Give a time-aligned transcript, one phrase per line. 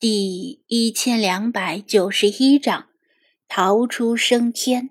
[0.00, 2.86] 第一千两百九十一章
[3.46, 4.88] 逃出升天。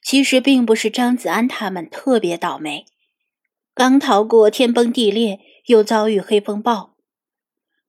[0.00, 2.84] 其实并不是张子安他们特别倒霉，
[3.74, 6.94] 刚逃过天崩地裂，又遭遇黑风暴。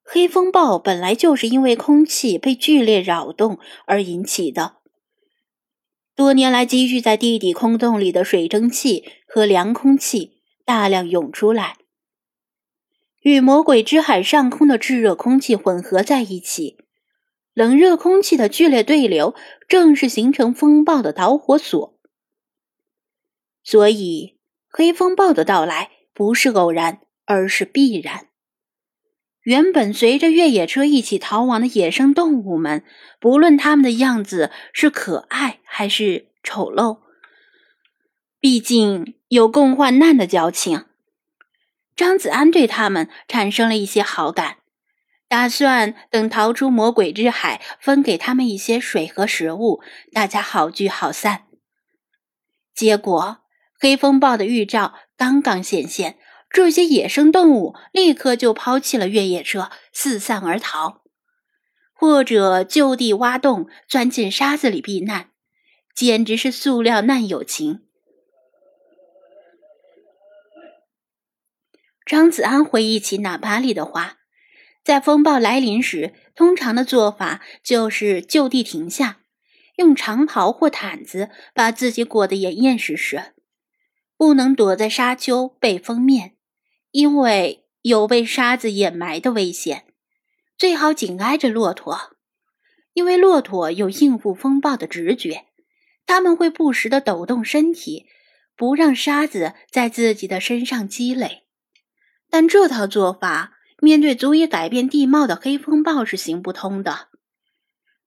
[0.04, 4.78] 黑风暴本来就是因为空气被剧烈扰动而引起的，
[6.16, 11.78] 多年来积聚在地底空洞里的水蒸气和凉空气大量涌出来。
[13.24, 16.78] 与魔鬼之海上空的炙热空气混合在一起，
[17.54, 19.34] 冷热空气的剧烈对流
[19.68, 21.98] 正是形成风暴的导火索。
[23.64, 24.38] 所以，
[24.70, 28.28] 黑风暴的到来不是偶然，而是必然。
[29.44, 32.84] 原本随着越野车一起逃亡的野生动物们，
[33.22, 37.00] 不论它们的样子是可爱还是丑陋，
[38.42, 40.86] 毕竟有共患难的交情。
[41.96, 44.58] 张子安对他们产生了一些好感，
[45.28, 51.44] 打算等逃出魔鬼之海，分给他们一些水和食物，大家好聚好散。
[52.74, 53.44] 结果，
[53.80, 56.18] 黑风暴的预兆刚刚显现，
[56.50, 61.04] 这些野生动物立刻就抛弃了越野车，四散而逃，
[61.94, 65.30] 或者就地挖洞钻进沙子里避难，
[65.96, 67.82] 简直是塑料难友情。
[72.06, 74.18] 张子安回忆起哪巴里的话，
[74.84, 79.20] 在风暴来临时，通常的做法就是就地停下，
[79.78, 83.34] 用长袍或毯子把自己裹得严严实实，
[84.18, 86.36] 不能躲在沙丘背风面，
[86.92, 89.86] 因为有被沙子掩埋的危险。
[90.58, 92.16] 最好紧挨着骆驼，
[92.94, 95.46] 因为骆驼有应付风暴的直觉，
[96.06, 98.06] 他们会不时地抖动身体，
[98.56, 101.43] 不让沙子在自己的身上积累。
[102.34, 107.10] 但这套做法面对足以改变地貌的黑风暴是行不通的。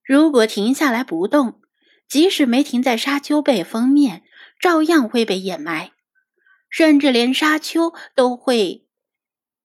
[0.02, 1.60] 如果停下来不动，
[2.08, 4.24] 即使没停在沙丘背风面，
[4.58, 5.92] 照样会被掩埋，
[6.68, 8.88] 甚至连沙丘都会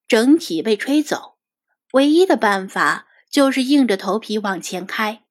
[0.07, 1.39] 整体被吹走。
[1.93, 5.23] 唯一的办法就是硬着头皮往前开，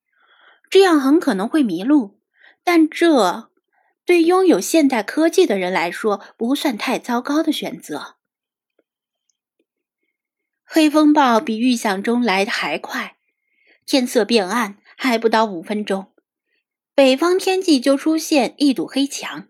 [0.68, 2.18] 这样很可能会迷路，
[2.64, 3.52] 但这
[4.04, 8.16] 对拥有现代科技的人来说不算太糟糕的选择。
[10.72, 13.16] 黑风暴比预想中来的还快，
[13.84, 16.12] 天色变暗，还不到五分钟，
[16.94, 19.48] 北方天际就出现一堵黑墙，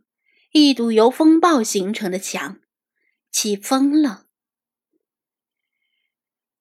[0.51, 2.61] 一堵由风暴形成的墙，
[3.31, 4.25] 起风了。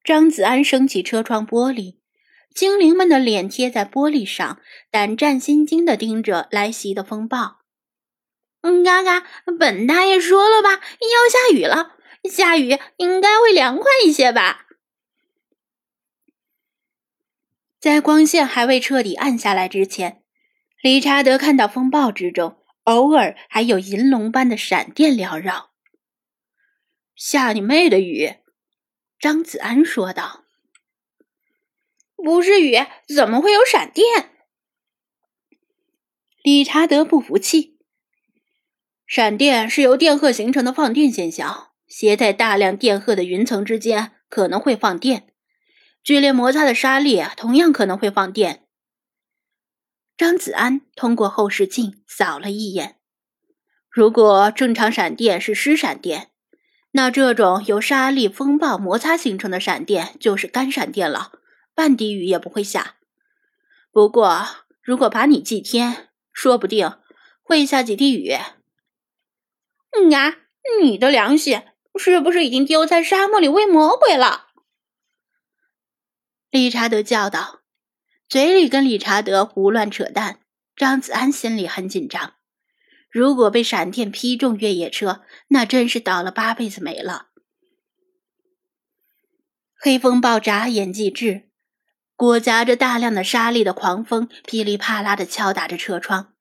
[0.04, 2.00] 张子安升起车窗玻璃，
[2.54, 4.60] 精灵们的脸贴在玻璃上，
[4.92, 7.60] 胆战心惊地盯着来袭的风暴。
[8.60, 9.26] 嗯，嘎嘎，
[9.58, 11.96] 本大爷说了吧，要下雨了。
[12.24, 14.66] 下雨应该会凉快一些吧。
[17.80, 20.24] 在光线还未彻底暗下来之前，
[20.82, 25.72] 理查德看到风暴之中偶尔还有银龙般的闪电缭绕。
[27.16, 28.36] 下你妹的雨！
[29.18, 30.46] 张子安说道。
[32.16, 32.76] 不是雨，
[33.08, 34.30] 怎么会有闪电？
[36.44, 37.78] 理查德不服气。
[39.08, 41.69] 闪电是由电荷形成的放电现象。
[41.90, 45.34] 携带大量电荷的云层之间可能会放电，
[46.04, 48.68] 剧烈摩擦的沙粒同样可能会放电。
[50.16, 52.98] 张子安通过后视镜扫了一眼，
[53.90, 56.30] 如果正常闪电是湿闪电，
[56.92, 61.32] 那这种由沙粒风暴摩擦形成的闪电就是干闪电了，
[61.74, 62.98] 半滴雨也不会下。
[63.92, 64.46] 不过，
[64.84, 66.98] 如果把你祭天，说不定
[67.42, 68.34] 会下几滴雨。
[69.92, 70.38] 嗯啊，
[70.84, 71.64] 你的良心！
[72.00, 74.48] 是不是已经丢在沙漠里喂魔鬼了？
[76.50, 77.60] 理查德叫道，
[78.28, 80.40] 嘴里跟理查德胡乱扯淡。
[80.76, 82.36] 张子安心里很紧张，
[83.12, 87.28] 如果被闪电劈中越野车，那真是倒了八辈子霉了。
[89.78, 91.50] 黑风暴眨眼即至，
[92.16, 96.34] 裹夹着大量的沙粒的狂风噼里啪啦的敲打着车窗，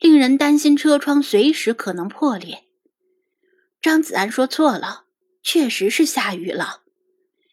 [0.00, 2.67] 令人担心车窗随时可能破裂。
[3.80, 5.04] 张子安说错了，
[5.42, 6.82] 确实是下雨了。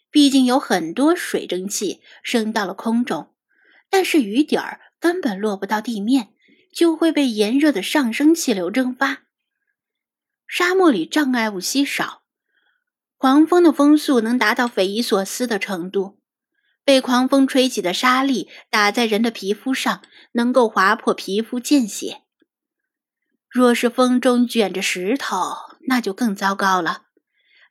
[0.10, 3.34] 毕竟有很多水蒸气升到了空中，
[3.90, 6.34] 但是雨点儿根本落不到地面，
[6.74, 9.24] 就会被炎热的上升气流蒸发。
[10.48, 12.24] 沙漠里障碍物稀少，
[13.18, 16.20] 狂风的风速能达到匪夷所思的程度。
[16.84, 22.22] 被狂风吹起的沙粒打在人的皮肤上，能够划破皮肤见血。
[23.50, 25.56] 若是风中卷着石头，
[25.88, 27.08] 那就更糟糕了，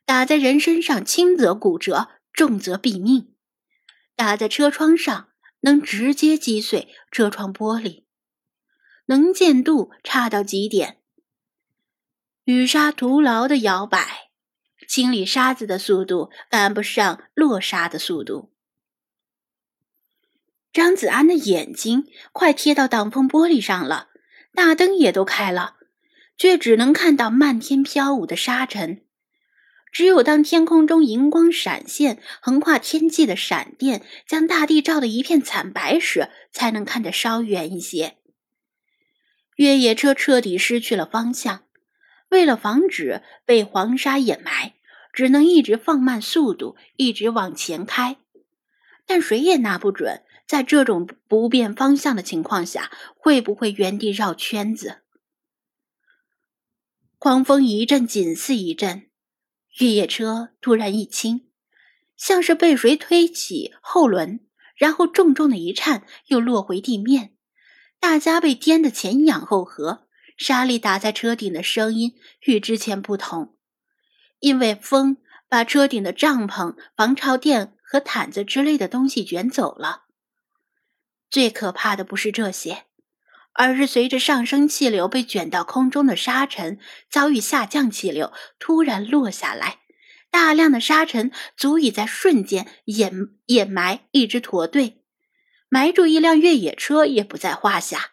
[0.05, 3.33] 打在人身上，轻则骨折，重则毙命。
[4.15, 5.29] 打在车窗上，
[5.61, 8.05] 能直接击碎车窗玻璃，
[9.05, 11.01] 能见度差到极点。
[12.45, 14.29] 雨沙徒劳的摇摆，
[14.87, 18.53] 清理沙子的速度赶不上落沙的速度。
[20.71, 24.09] 张子安的眼睛快贴到挡风玻璃上了，
[24.53, 25.77] 大灯也都开了，
[26.37, 29.01] 却只能看到漫天飘舞的沙尘。
[29.91, 38.17] 只有当天空中银光闪现、横跨天际的闪电将大地照得一片惨白时，才能看得稍远一些。
[39.55, 41.63] 越野车彻底失去了方向，
[42.29, 44.73] 为了防止被黄沙掩埋，
[45.13, 48.17] 只能一直放慢速度，一直往前开。
[49.05, 50.23] 但谁也拿不准。
[50.45, 54.97] 在这种不变方向的情况下，会不会原地绕圈子？
[57.25, 59.09] 狂风一阵紧似一阵，
[59.79, 61.47] 越野车突然一轻，
[62.15, 64.41] 像是被谁推起后轮，
[64.75, 67.35] 然后重重的一颤，又落回地面。
[67.99, 70.07] 大家被颠得前仰后合，
[70.37, 73.57] 沙粒打在车顶的声音与之前不同，
[74.37, 75.17] 因为风
[75.49, 80.03] 把车顶的帐篷、防潮垫和毯子之类的东西卷走了。
[81.31, 82.84] 最可怕的不是这些，
[83.55, 86.79] 而是随着上升气流被卷到空中的沙尘
[87.09, 89.79] 遭遇下降气流，突然落下来。
[90.29, 95.01] 大量的沙尘足以在瞬间掩掩埋一支驼队，
[95.69, 98.11] 埋住一辆越野车也不在话下。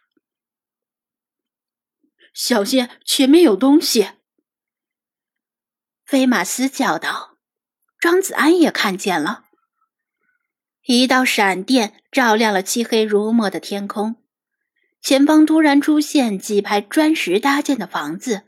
[2.32, 4.10] 小心，前面有东西！
[6.06, 7.36] 菲马斯叫道。
[7.98, 9.44] 庄子安也看见了。
[10.86, 14.21] 一道闪电照亮了漆黑如墨的天空，
[15.02, 18.42] 前方突然出现几排砖石搭建的房子。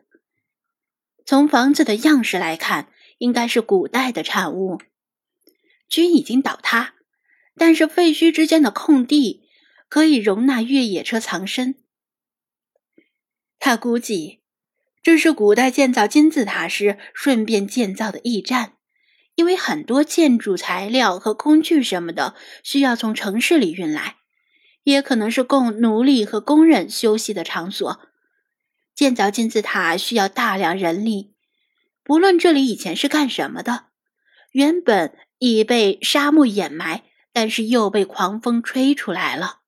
[1.27, 4.81] 从房子的样式来看，应该是古代的产物。
[5.89, 6.95] 均已经倒塌，
[7.57, 9.43] 但是废墟之间的空地
[9.89, 11.75] 可以容纳越野车藏身。
[13.59, 14.41] 他估计，
[15.03, 18.75] 这是古代建造金字塔时顺便建造的驿站。
[19.35, 24.19] 因为很多建筑材料和工具什么的需要从城市里运来，
[24.85, 28.01] 也可能是供奴隶和工人休息的场所。
[28.95, 31.35] 建造金字塔需要大量人力，
[32.05, 33.87] 不论这里以前是干什么的，
[34.53, 37.03] 原本已被沙漠掩埋，
[37.33, 39.63] 但是又被狂风吹出来了。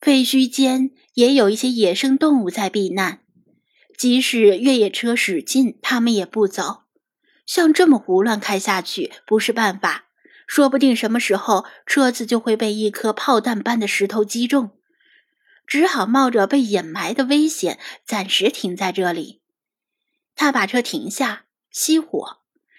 [0.00, 3.20] 废墟间也有一些野生动物在避难。
[3.98, 6.84] 即使越野车驶近，他们也不走。
[7.44, 10.05] 像这么胡乱开下去不是办法，
[10.46, 14.70] 说不定什么时候车子就会被一颗炮弹般的石头击中，
[15.66, 19.42] 只好冒着被掩埋的危险，暂时停在这里。
[20.34, 22.38] 他把车停下，熄火，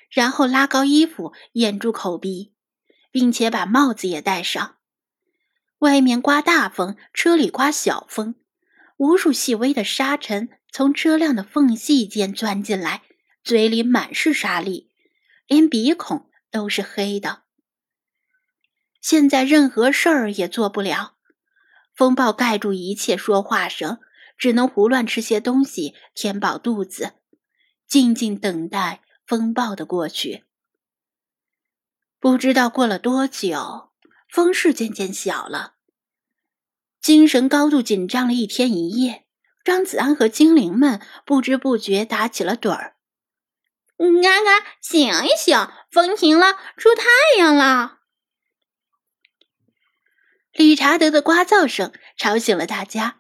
[0.09, 2.53] 然后拉高衣服掩住口鼻，
[3.11, 4.77] 并且把帽子也戴上。
[5.79, 8.35] 外面刮大风，车里刮小风，
[8.97, 10.49] 无数细微的沙尘。
[10.69, 13.01] 从车辆的缝隙间钻进来，
[13.43, 14.91] 嘴里满是沙粒，
[15.47, 17.43] 连鼻孔都是黑的。
[19.09, 21.15] 现在任何事儿也做不了，
[21.95, 23.99] 风暴盖住一切说话声，
[24.37, 27.13] 只能胡乱吃些东西填饱肚子，
[27.87, 30.43] 静静等待风暴的过去。
[32.19, 33.91] 不知道过了多久，
[34.29, 35.75] 风势渐渐小了，
[36.99, 39.23] 精神高度紧张了一天一夜。
[39.63, 42.97] 张子安和精灵们不知不觉打起了盹儿。
[43.97, 45.57] 嘎嘎，醒一醒，
[45.89, 47.05] 风停了，出太
[47.37, 47.96] 阳了！
[50.57, 53.19] 理查德的呱噪声吵醒了大家。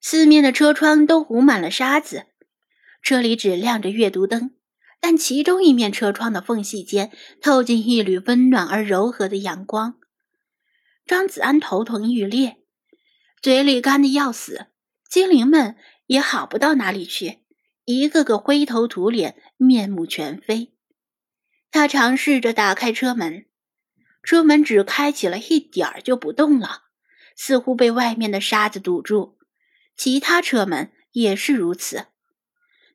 [0.00, 2.26] 四面的车窗都糊满了沙子，
[3.00, 4.50] 车里只亮着阅读灯，
[5.00, 10.00] 但其中一面车窗的缝隙间透进一缕温暖而柔和的阳光。
[11.06, 12.56] 张子安头疼欲裂，
[13.40, 14.66] 嘴里干得要死。
[15.08, 17.38] 精灵们也好不到哪里去，
[17.84, 20.74] 一个个灰头土脸，面目全非。
[21.70, 23.46] 他尝试着打开车门，
[24.28, 26.82] 车门只开启了一点儿就不动了，
[27.34, 29.38] 似乎被外面的沙子堵住。
[29.96, 32.08] 其他车门也是如此。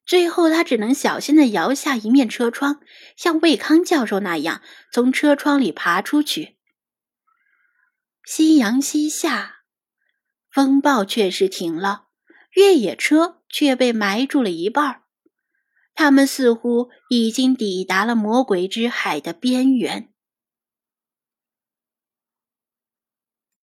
[0.06, 2.82] 最后，他只能小心地摇下一面车窗，
[3.18, 4.62] 像魏康教授那样
[4.92, 6.58] 从车窗里爬出去。
[8.24, 9.62] 夕阳西下。
[10.52, 12.10] 风暴确实停了，
[12.52, 15.02] 越野车却被埋住了一半儿。
[15.96, 20.13] 他们似乎已经抵达了魔鬼之海的边缘。